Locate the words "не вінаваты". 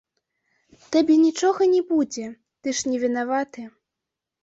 2.91-3.61